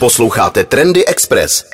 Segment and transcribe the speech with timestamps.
[0.00, 1.64] Posloucháte Trendy Express.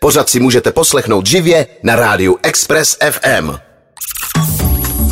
[0.00, 3.50] Pořád si můžete poslechnout živě na rádiu Express FM.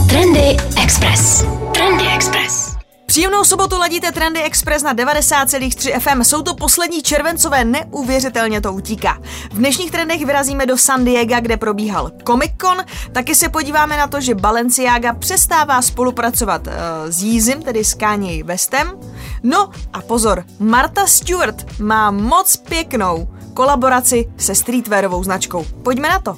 [0.08, 1.44] Trendy Express.
[1.74, 2.70] Trendy Express.
[3.06, 6.24] Příjemnou sobotu ladíte Trendy Express na 90,3 FM.
[6.24, 9.19] Jsou to poslední červencové, neuvěřitelně to utíká.
[9.53, 12.85] V dnešních trendech vyrazíme do San Diego, kde probíhal Comic Con.
[13.13, 16.73] Taky se podíváme na to, že Balenciaga přestává spolupracovat uh,
[17.09, 19.01] s Yeezym, tedy s Kanye Westem.
[19.42, 25.66] No a pozor, Marta Stewart má moc pěknou kolaboraci se streetwearovou značkou.
[25.82, 26.36] Pojďme na to.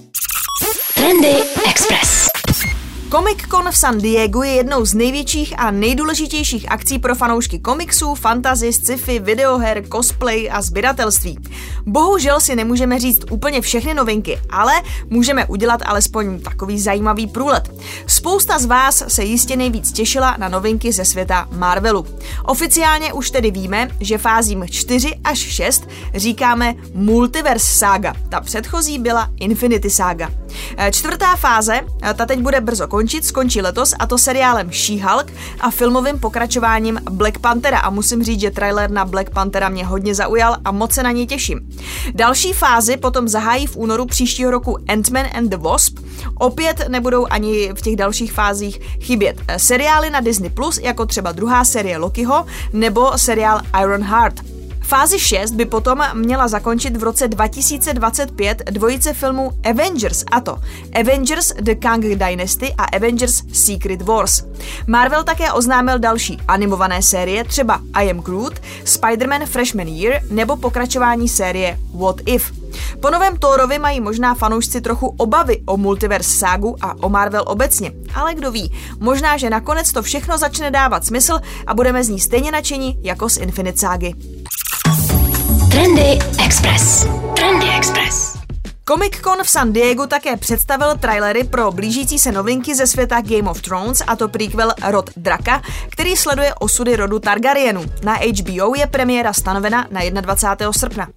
[0.94, 1.36] Trendy
[1.70, 2.31] Express.
[3.12, 8.14] Comic Con v San Diego je jednou z největších a nejdůležitějších akcí pro fanoušky komiksů,
[8.14, 11.38] fantasy, sci-fi, videoher, cosplay a sběratelství.
[11.86, 14.72] Bohužel si nemůžeme říct úplně všechny novinky, ale
[15.10, 17.72] můžeme udělat alespoň takový zajímavý průlet.
[18.06, 22.06] Spousta z vás se jistě nejvíc těšila na novinky ze světa Marvelu.
[22.44, 28.14] Oficiálně už tedy víme, že fázím 4 až 6 říkáme Multiverse Saga.
[28.28, 30.30] Ta předchozí byla Infinity Saga.
[30.76, 35.32] E, čtvrtá fáze, e, ta teď bude brzo končit, skončí letos a to seriálem She-Hulk
[35.60, 40.14] a filmovým pokračováním Black Panthera a musím říct, že trailer na Black Panthera mě hodně
[40.14, 41.60] zaujal a moc se na něj těším.
[42.14, 45.98] Další fázi potom zahájí v únoru příštího roku Ant-Man and the Wasp.
[46.38, 51.32] Opět nebudou ani v těch dalších fázích chybět e, seriály na Disney+, Plus, jako třeba
[51.32, 54.51] druhá série Lokiho nebo seriál Iron Heart.
[54.92, 60.58] Fázi 6 by potom měla zakončit v roce 2025 dvojice filmů Avengers, a to
[61.00, 64.44] Avengers The Kang Dynasty a Avengers Secret Wars.
[64.86, 71.28] Marvel také oznámil další animované série, třeba I Am Groot, Spider-Man Freshman Year nebo pokračování
[71.28, 72.52] série What If.
[73.00, 77.92] Po novém Thorovi mají možná fanoušci trochu obavy o multiverse ságu a o Marvel obecně,
[78.14, 82.20] ale kdo ví, možná, že nakonec to všechno začne dávat smysl a budeme z ní
[82.20, 84.14] stejně nadšení jako z Infinite ságy.
[85.72, 87.06] Trendy Express.
[87.36, 88.38] Trendy Express.
[88.88, 93.50] Comic Con v San Diego také představil trailery pro blížící se novinky ze světa Game
[93.50, 97.84] of Thrones, a to prequel Rod Draka, který sleduje osudy rodu Targaryenů.
[98.02, 100.72] Na HBO je premiéra stanovena na 21.
[100.72, 101.08] srpna.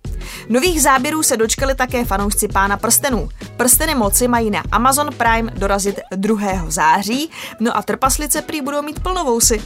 [0.50, 3.30] Nových záběrů se dočkali také fanoušci Pána prstenů.
[3.58, 6.66] Prsteny moci mají na Amazon Prime dorazit 2.
[6.68, 9.62] září, no a trpaslice prý budou mít plnovousy.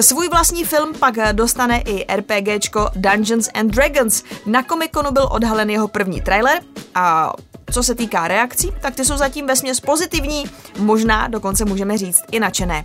[0.00, 4.22] Svůj vlastní film pak dostane i RPGčko Dungeons and Dragons.
[4.46, 6.62] Na Comic Conu byl odhalen jeho první trailer
[6.94, 7.32] a
[7.72, 10.44] co se týká reakcí, tak ty jsou zatím ve směs pozitivní,
[10.78, 12.84] možná dokonce můžeme říct i nadšené.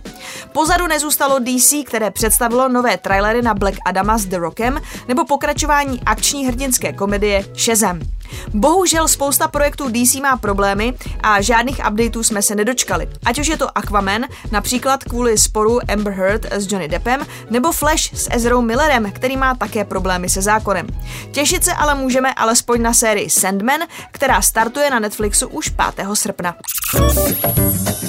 [0.52, 6.00] Pozadu nezůstalo DC, které představilo nové trailery na Black Adama s The Rockem nebo pokračování
[6.06, 8.00] akční hrdinské komedie Shazam.
[8.54, 13.08] Bohužel spousta projektů DC má problémy a žádných updateů jsme se nedočkali.
[13.24, 18.14] Ať už je to Aquaman, například kvůli sporu Amber Heard s Johnny Deppem, nebo Flash
[18.14, 20.86] s Ezrou Millerem, který má také problémy se zákonem.
[21.32, 23.80] Těšit se ale můžeme alespoň na sérii Sandman,
[24.10, 26.06] která startuje na Netflixu už 5.
[26.14, 26.54] srpna.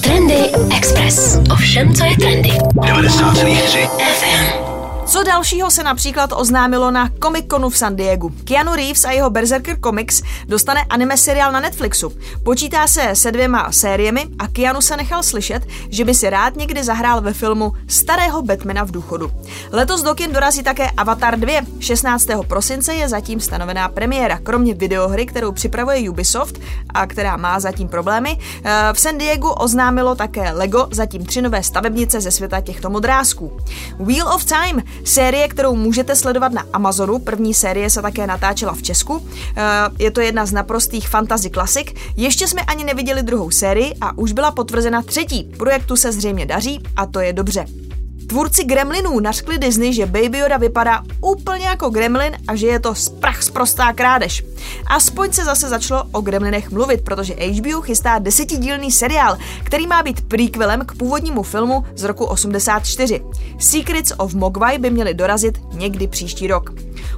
[0.04, 1.38] Trendy Express.
[1.52, 2.50] Ovšem, co je trendy?
[2.50, 4.75] 90,3 FM.
[5.06, 8.30] Co dalšího se například oznámilo na Comic Conu v San Diego?
[8.44, 12.14] Keanu Reeves a jeho Berserker Comics dostane anime seriál na Netflixu.
[12.44, 16.84] Počítá se se dvěma sériemi a Keanu se nechal slyšet, že by si rád někdy
[16.84, 19.32] zahrál ve filmu starého Batmana v důchodu.
[19.72, 21.62] Letos do kin dorazí také Avatar 2.
[21.80, 22.28] 16.
[22.48, 24.40] prosince je zatím stanovená premiéra.
[24.44, 30.16] Kromě videohry, kterou připravuje Ubisoft a která má zatím problémy, eh, v San Diego oznámilo
[30.16, 33.58] také Lego zatím tři nové stavebnice ze světa těchto modrázků.
[34.00, 38.82] Wheel of Time Série, kterou můžete sledovat na Amazonu, první série se také natáčela v
[38.82, 39.28] Česku.
[39.58, 39.64] Eh,
[40.00, 42.00] je to jedna z naprostých fantasy klasik.
[42.18, 45.44] Ještě jsme ani neviděli druhou sérii a už byla potvrzena třetí.
[45.58, 47.85] Projektu se zřejmě daří a to je dobře.
[48.28, 52.96] Tvůrci Gremlinů nařkli Disney, že Baby Yoda vypadá úplně jako Gremlin a že je to
[52.96, 54.46] sprach sprostá krádež.
[54.88, 60.22] Aspoň se zase začalo o Gremlinech mluvit, protože HBO chystá desetidílný seriál, který má být
[60.22, 63.22] prequelem k původnímu filmu z roku 84.
[63.60, 66.74] Secrets of Mogwai by měly dorazit někdy příští rok.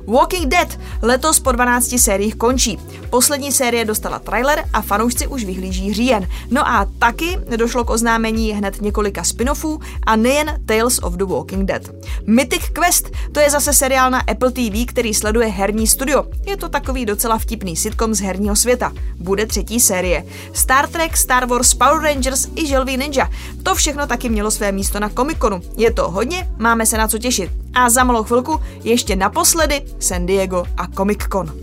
[0.07, 2.79] Walking Dead letos po 12 sériích končí.
[3.09, 6.27] Poslední série dostala trailer a fanoušci už vyhlíží říjen.
[6.51, 11.65] No a taky došlo k oznámení hned několika spin-offů a nejen Tales of the Walking
[11.65, 11.89] Dead.
[12.27, 16.23] Mythic Quest to je zase seriál na Apple TV, který sleduje herní studio.
[16.45, 18.91] Je to takový docela vtipný sitcom z herního světa.
[19.15, 20.25] Bude třetí série.
[20.53, 23.29] Star Trek, Star Wars, Power Rangers i Želví Ninja.
[23.63, 25.61] To všechno taky mělo své místo na Comic Conu.
[25.77, 27.51] Je to hodně, máme se na co těšit.
[27.73, 31.53] A za malou chvilku ještě naposledy San Diego a Comic Con.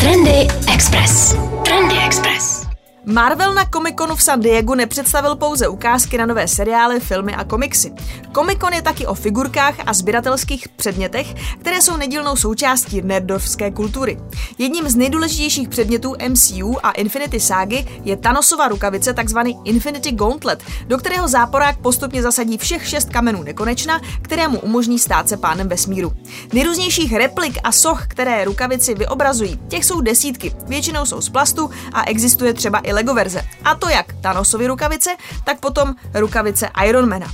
[0.00, 1.36] Trendy Express.
[1.64, 2.63] Trendy Express.
[3.06, 7.92] Marvel na Comic-Conu v San Diego nepředstavil pouze ukázky na nové seriály, filmy a komiksy.
[8.32, 14.18] Comic-Con je taky o figurkách a sběratelských předmětech, které jsou nedílnou součástí nerdovské kultury.
[14.58, 20.98] Jedním z nejdůležitějších předmětů MCU a Infinity ságy je Thanosova rukavice, takzvaný Infinity Gauntlet, do
[20.98, 26.12] kterého záporák postupně zasadí všech šest kamenů nekonečna, které mu umožní stát se pánem vesmíru.
[26.52, 32.04] Nejrůznějších replik a soch, které rukavici vyobrazují, těch jsou desítky, většinou jsou z plastu a
[32.04, 33.42] existuje třeba i Lego verze.
[33.64, 37.26] A to jak Thanosovy rukavice, tak potom rukavice Ironmana.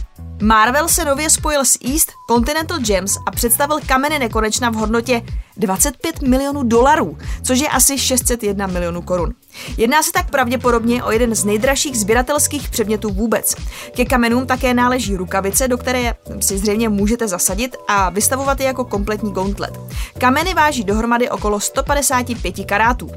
[0.43, 5.23] Marvel se nově spojil s East Continental Gems a představil kameny nekonečna v hodnotě
[5.57, 9.35] 25 milionů dolarů, což je asi 601 milionů korun.
[9.77, 13.55] Jedná se tak pravděpodobně o jeden z nejdražších sběratelských předmětů vůbec.
[13.95, 18.85] Ke kamenům také náleží rukavice, do které si zřejmě můžete zasadit a vystavovat je jako
[18.85, 19.81] kompletní gauntlet.
[20.19, 23.11] Kameny váží dohromady okolo 155 karátů.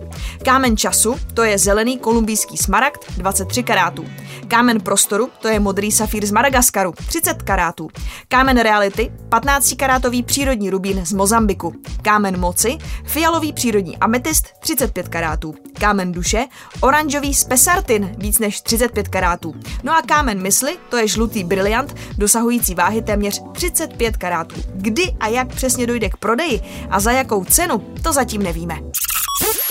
[0.45, 4.05] Kámen času, to je zelený kolumbijský smaragd, 23 karátů.
[4.47, 7.89] Kámen prostoru, to je modrý safír z Madagaskaru, 30 karátů.
[8.27, 11.73] Kámen reality, 15 karátový přírodní rubín z Mozambiku.
[12.01, 15.55] Kámen moci, fialový přírodní ametist, 35 karátů.
[15.79, 16.45] Kámen duše,
[16.81, 19.55] oranžový spesartin, víc než 35 karátů.
[19.83, 24.55] No a kámen mysli, to je žlutý briliant, dosahující váhy téměř 35 karátů.
[24.73, 28.79] Kdy a jak přesně dojde k prodeji a za jakou cenu, to zatím nevíme.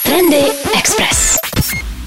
[0.03, 0.43] Trendy
[0.79, 1.42] Express.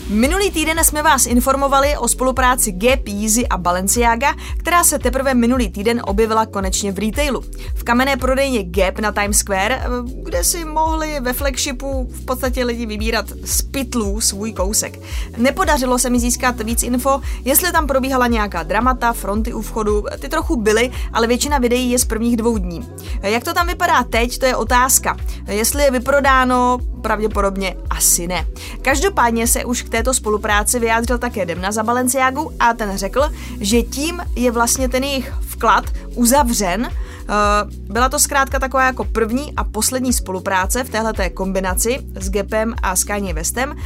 [0.10, 5.70] Minulý týden jsme vás informovali o spolupráci Gap, Yeezy a Balenciaga, která se teprve minulý
[5.70, 7.44] týden objevila konečně v retailu.
[7.76, 9.84] V kamenné prodejně Gap na Times Square,
[10.24, 15.00] kde si mohli ve flagshipu v podstatě lidi vybírat z pytlů svůj kousek.
[15.38, 20.30] Nepodařilo se mi získat víc info, jestli tam probíhala nějaká dramata, fronty u vchodu, ty
[20.30, 22.90] trochu byly, ale většina videí je z prvních dvou dní.
[23.22, 25.18] Jak to tam vypadá teď, to je otázka.
[25.48, 28.48] Jestli je vyprodáno, pravděpodobně asi ne.
[28.82, 33.24] Každopádně se už k této spolupráci vyjádřil také Demna za Balenciagu a ten řekl,
[33.60, 36.90] že tím je vlastně ten jejich vklad uzavřen,
[37.26, 42.76] Uh, byla to zkrátka taková jako první a poslední spolupráce v téhleté kombinaci s Gapem
[42.82, 43.72] a s Kanye Westem.
[43.72, 43.78] Uh,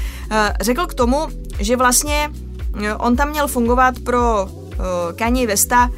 [0.62, 1.28] řekl k tomu,
[1.60, 2.32] že vlastně
[2.76, 4.48] uh, on tam měl fungovat pro
[5.16, 5.90] Kanye Westa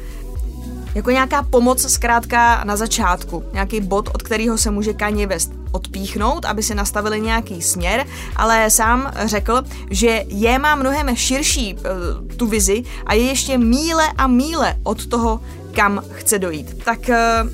[0.94, 6.44] jako nějaká pomoc zkrátka na začátku, nějaký bod, od kterého se může Kanye West odpíchnout,
[6.44, 8.06] aby si nastavili nějaký směr,
[8.36, 11.80] ale sám řekl, že je má mnohem širší uh,
[12.36, 15.40] tu vizi a je ještě míle a míle od toho,
[15.72, 16.84] kam chce dojít.
[16.84, 17.50] Tak uh,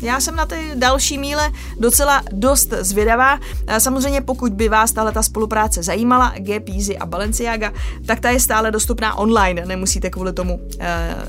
[0.00, 3.40] já jsem na ty další míle docela dost zvědavá.
[3.78, 7.72] Samozřejmě pokud by vás tahle ta spolupráce zajímala, Gap, Yeezy a Balenciaga,
[8.06, 10.80] tak ta je stále dostupná online, nemusíte kvůli tomu uh,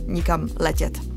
[0.08, 1.15] nikam letět.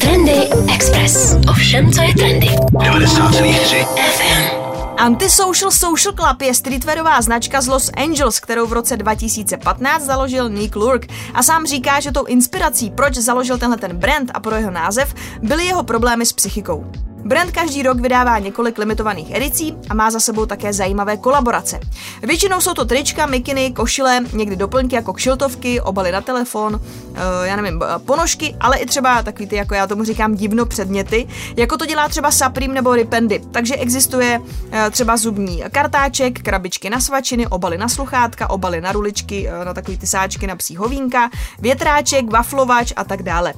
[0.00, 1.36] Trendy Express.
[1.50, 2.46] Ovšem, co je trendy.
[2.46, 4.62] 90,3 FM.
[4.98, 10.76] Antisocial Social Club je streetwearová značka z Los Angeles, kterou v roce 2015 založil Nick
[10.76, 14.70] Lurk a sám říká, že tou inspirací, proč založil tenhle ten brand a pro jeho
[14.70, 16.86] název, byly jeho problémy s psychikou.
[17.24, 21.80] Brand každý rok vydává několik limitovaných edicí a má za sebou také zajímavé kolaborace.
[22.22, 27.56] Většinou jsou to trička, mikiny, košile, někdy doplňky jako kšiltovky, obaly na telefon, uh, já
[27.56, 31.86] nevím, ponožky, ale i třeba takový ty, jako já tomu říkám, divno předměty, jako to
[31.86, 33.42] dělá třeba Supreme nebo Ripendy.
[33.50, 34.46] Takže existuje uh,
[34.90, 40.06] třeba zubní kartáček, krabičky na svačiny, obaly na sluchátka, obaly na ruličky, na takový ty
[40.06, 43.54] sáčky na psí hovínka, větráček, waflovač a tak dále.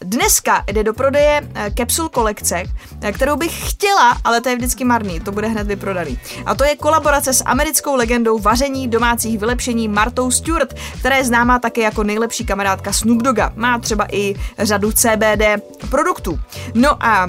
[0.00, 1.48] Dneska jde do prodeje
[1.78, 6.18] capsule kolekce, koleček, kterou bych chtěla, ale to je vždycky marný, to bude hned vyprodaný.
[6.46, 11.58] A to je kolaborace s americkou legendou vaření domácích vylepšení Martou Stewart, která je známá
[11.58, 13.52] také jako nejlepší kamarádka Snoop Doga.
[13.56, 15.42] Má třeba i řadu CBD
[15.90, 16.40] produktů.
[16.74, 17.26] No a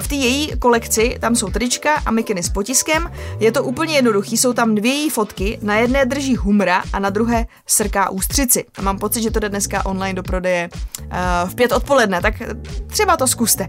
[0.00, 3.12] v té její kolekci tam jsou trička a mikiny s potiskem.
[3.38, 7.10] Je to úplně jednoduchý, jsou tam dvě její fotky, na jedné drží humra a na
[7.10, 8.64] druhé srká ústřici.
[8.78, 12.34] A mám pocit, že to jde dneska online do prodeje uh, v pět odpoledne, tak
[12.86, 13.68] třeba to zkuste.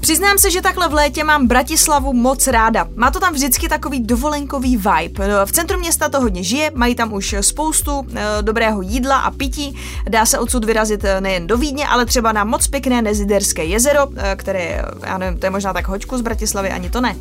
[0.00, 2.88] Přiznám se, že takhle v létě mám Bratislavu moc ráda.
[2.96, 5.28] Má to tam vždycky takový dovolenkový vibe.
[5.28, 9.30] No, v centru města to hodně žije, mají tam už spoustu e, dobrého jídla a
[9.30, 9.76] pití.
[10.08, 14.08] Dá se odsud vyrazit eh, nejen do Vídně, ale třeba na moc pěkné Neziderské jezero,
[14.16, 17.16] e, které, já nevím, to je možná tak hoďku z Bratislavy, ani to ne.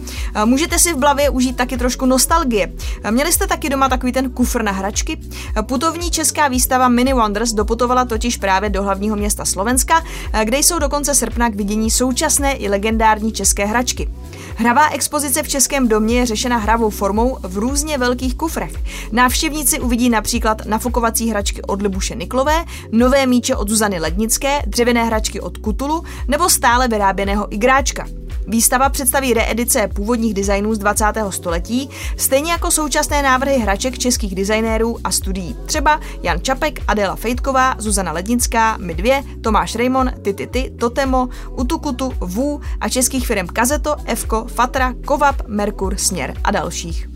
[0.45, 2.71] Můžete si v Blavě užít taky trošku nostalgie.
[3.09, 5.19] Měli jste taky doma takový ten kufr na hračky?
[5.61, 10.03] Putovní česká výstava Mini Wonders doputovala totiž právě do hlavního města Slovenska,
[10.43, 14.09] kde jsou do konce srpna k vidění současné legendární české hračky.
[14.55, 18.73] Hravá expozice v Českém domě je řešena hravou formou v různě velkých kufrech.
[19.11, 25.41] Návštěvníci uvidí například nafukovací hračky od Libuše Niklové, nové míče od Zuzany Lednické, dřevěné hračky
[25.41, 28.18] od Kutulu nebo stále vyráběného igráčka.
[28.47, 31.05] Výstava představí reedice původních designů z 20.
[31.29, 35.55] století, stejně jako současné návrhy hraček českých designérů a studií.
[35.65, 41.29] Třeba Jan Čapek, Adela Fejtková, Zuzana Lednická, My dvě, Tomáš Rejmon, Ty, Ty, Ty Totemo,
[41.51, 47.09] Utukutu, Vů a českých firm Kazeto, Evko, Fatra, Kovap, Merkur, Sněr a dalších.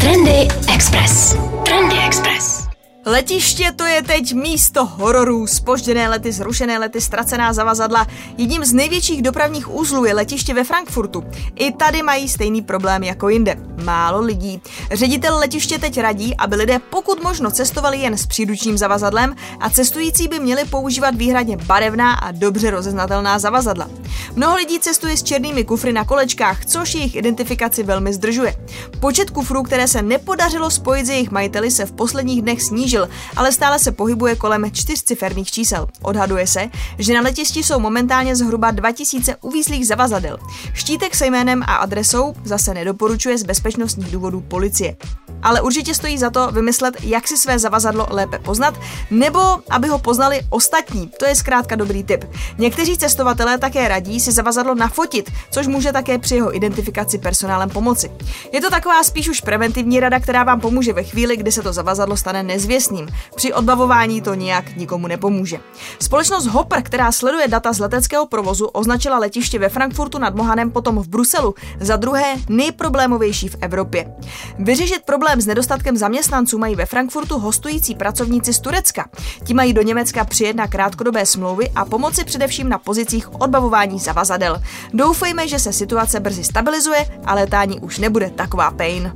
[0.00, 1.36] Trendy Express.
[1.64, 2.75] Trendy Express.
[3.08, 8.06] Letiště to je teď místo hororů, spožděné lety, zrušené lety, ztracená zavazadla.
[8.38, 11.24] Jedním z největších dopravních uzlů je letiště ve Frankfurtu.
[11.54, 13.56] I tady mají stejný problém jako jinde.
[13.84, 14.62] Málo lidí.
[14.92, 20.28] Ředitel letiště teď radí, aby lidé pokud možno cestovali jen s příručním zavazadlem a cestující
[20.28, 23.88] by měli používat výhradně barevná a dobře rozeznatelná zavazadla.
[24.34, 28.56] Mnoho lidí cestuje s černými kufry na kolečkách, což jejich identifikaci velmi zdržuje.
[29.00, 33.08] Počet kufrů, které se nepodařilo spojit s jejich majiteli, se v posledních dnech snížil snížil,
[33.36, 35.88] ale stále se pohybuje kolem čtyřciferných čísel.
[36.02, 40.38] Odhaduje se, že na letišti jsou momentálně zhruba 2000 uvízlých zavazadel.
[40.72, 44.96] Štítek se jménem a adresou zase nedoporučuje z bezpečnostních důvodů policie
[45.42, 48.74] ale určitě stojí za to vymyslet, jak si své zavazadlo lépe poznat,
[49.10, 51.10] nebo aby ho poznali ostatní.
[51.18, 52.24] To je zkrátka dobrý tip.
[52.58, 58.10] Někteří cestovatelé také radí si zavazadlo nafotit, což může také při jeho identifikaci personálem pomoci.
[58.52, 61.72] Je to taková spíš už preventivní rada, která vám pomůže ve chvíli, kdy se to
[61.72, 62.42] zavazadlo stane
[62.90, 63.08] nezvěstným.
[63.36, 65.60] Při odbavování to nijak nikomu nepomůže.
[65.98, 70.98] Společnost Hopper, která sleduje data z leteckého provozu, označila letiště ve Frankfurtu nad Mohanem, potom
[70.98, 74.12] v Bruselu za druhé nejproblémovější v Evropě.
[74.58, 79.08] Vyřešit problém s nedostatkem zaměstnanců mají ve Frankfurtu hostující pracovníci z Turecka.
[79.44, 84.62] Ti mají do Německa přijet na krátkodobé smlouvy a pomoci především na pozicích odbavování zavazadel.
[84.92, 89.12] Doufejme, že se situace brzy stabilizuje a letání už nebude taková pain.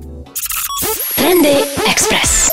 [1.17, 2.50] Trendy Express.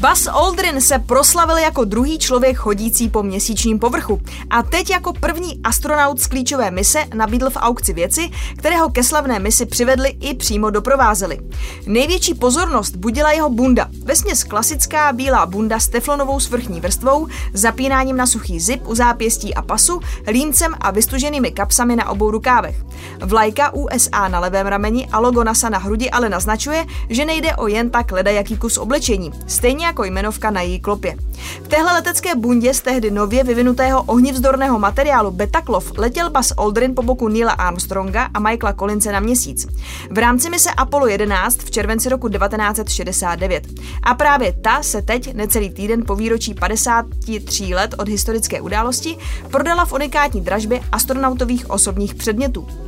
[0.00, 5.60] Buzz Aldrin se proslavil jako druhý člověk chodící po měsíčním povrchu a teď jako první
[5.64, 10.34] astronaut z klíčové mise nabídl v aukci věci, které ho ke slavné misi přivedli i
[10.34, 11.38] přímo doprovázeli.
[11.86, 18.26] Největší pozornost budila jeho bunda, vesměs klasická bílá bunda s teflonovou svrchní vrstvou, zapínáním na
[18.26, 22.76] suchý zip u zápěstí a pasu, líncem a vystuženými kapsami na obou rukávech.
[23.22, 27.66] Vlajka USA na levém rameni a logo NASA na hrudi ale naznačuje, že nejde o
[27.66, 29.32] jen tak ledajaký kus oblečení.
[29.46, 31.16] Stejně jako jmenovka na její klopě.
[31.64, 37.02] V téhle letecké bundě z tehdy nově vyvinutého ohnivzdorného materiálu Betaklov letěl Buzz Aldrin po
[37.02, 39.66] boku Neila Armstronga a Michaela Collinse na měsíc.
[40.10, 43.66] V rámci mise Apollo 11 v červenci roku 1969.
[44.02, 49.16] A právě ta se teď, necelý týden po výročí 53 let od historické události,
[49.50, 52.87] prodala v unikátní dražbě astronautových osobních předmětů.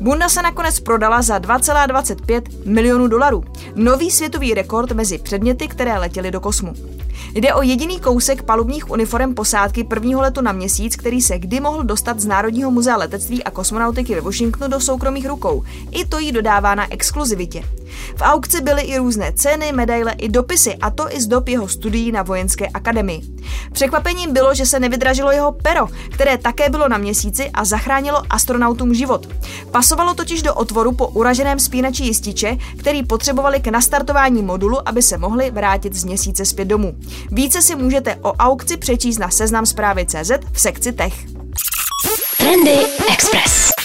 [0.00, 3.44] Bunda se nakonec prodala za 2,25 milionů dolarů.
[3.74, 6.74] Nový světový rekord mezi předměty, které letěly do kosmu.
[7.34, 11.84] Jde o jediný kousek palubních uniform posádky prvního letu na měsíc, který se kdy mohl
[11.84, 15.64] dostat z Národního muzea letectví a kosmonautiky ve Washingtonu do soukromých rukou.
[15.90, 17.64] I to jí dodává na exkluzivitě.
[18.16, 21.68] V aukci byly i různé ceny, medaile i dopisy, a to i z dob jeho
[21.68, 23.22] studií na vojenské akademii.
[23.72, 28.94] Překvapením bylo, že se nevydražilo jeho pero, které také bylo na měsíci a zachránilo astronautům
[28.94, 29.28] život.
[29.70, 35.18] Pasovalo totiž do otvoru po uraženém spínači jističe, který potřebovali k nastartování modulu, aby se
[35.18, 36.94] mohli vrátit z měsíce zpět domů.
[37.30, 41.14] Více si můžete o aukci přečíst na seznam zprávy CZ v sekci Tech.
[42.38, 42.78] Trendy
[43.12, 43.79] Express.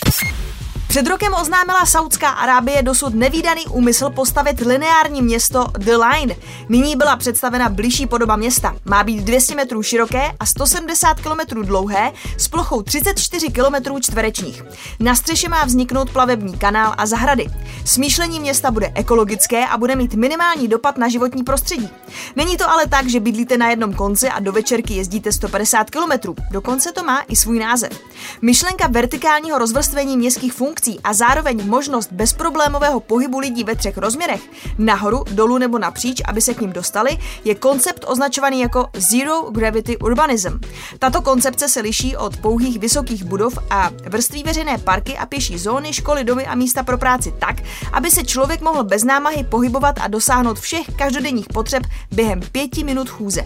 [0.95, 6.35] Před rokem oznámila Saudská Arábie dosud nevýdaný úmysl postavit lineární město The Line.
[6.69, 8.75] Nyní byla představena blížší podoba města.
[8.85, 14.63] Má být 200 metrů široké a 170 km dlouhé s plochou 34 km čtverečních.
[14.99, 17.47] Na střeše má vzniknout plavební kanál a zahrady.
[17.85, 21.89] Smýšlení města bude ekologické a bude mít minimální dopad na životní prostředí.
[22.35, 26.33] Není to ale tak, že bydlíte na jednom konci a do večerky jezdíte 150 km.
[26.51, 28.01] Dokonce to má i svůj název.
[28.41, 34.41] Myšlenka vertikálního rozvrstvení městských funkcí funkcí a zároveň možnost bezproblémového pohybu lidí ve třech rozměrech,
[34.77, 39.97] nahoru, dolů nebo napříč, aby se k ním dostali, je koncept označovaný jako Zero Gravity
[39.97, 40.59] Urbanism.
[40.99, 45.93] Tato koncepce se liší od pouhých vysokých budov a vrství veřejné parky a pěší zóny,
[45.93, 47.55] školy, domy a místa pro práci tak,
[47.93, 53.09] aby se člověk mohl bez námahy pohybovat a dosáhnout všech každodenních potřeb během pěti minut
[53.09, 53.41] chůze.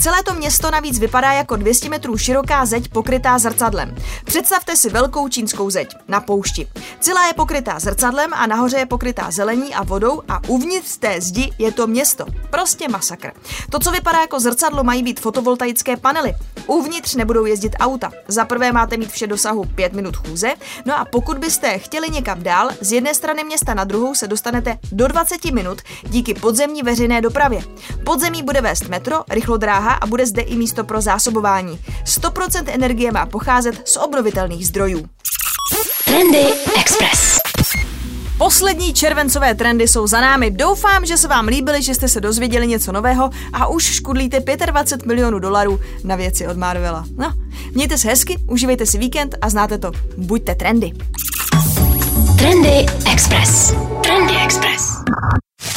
[0.00, 3.94] Celé to město navíc vypadá jako 200 metrů široká zeď pokrytá zrcadlem.
[4.24, 6.68] Představte si velkou čínskou zeď na poušti.
[7.00, 11.52] Celá je pokrytá zrcadlem a nahoře je pokrytá zelení a vodou a uvnitř té zdi
[11.58, 12.24] je to město.
[12.50, 13.30] Prostě masakr.
[13.70, 16.34] To, co vypadá jako zrcadlo, mají být fotovoltaické panely.
[16.66, 18.10] Uvnitř nebudou jezdit auta.
[18.28, 22.42] Za prvé máte mít vše dosahu 5 minut chůze, no a pokud byste chtěli někam
[22.42, 27.20] dál, z jedné strany města na druhou se dostanete do 20 minut díky podzemní veřejné
[27.20, 27.62] dopravě.
[28.04, 29.24] Podzemí bude vést metro,
[29.58, 31.78] rychlodráha a bude zde i místo pro zásobování.
[32.04, 35.06] 100% energie má pocházet z obnovitelných zdrojů.
[36.04, 36.44] Trendy
[36.80, 37.38] Express.
[38.38, 40.50] Poslední červencové trendy jsou za námi.
[40.50, 45.06] Doufám, že se vám líbily, že jste se dozvěděli něco nového a už škudlíte 25
[45.06, 47.04] milionů dolarů na věci od Marvela.
[47.16, 47.32] No,
[47.74, 49.92] mějte se hezky, užívejte si víkend a znáte to.
[50.16, 50.92] Buďte trendy.
[52.38, 53.74] Trendy Express.